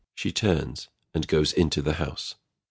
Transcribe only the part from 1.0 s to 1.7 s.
and goes